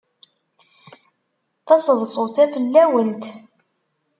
Taseḍsut-a 1.65 2.45
fell-awent. 2.53 3.25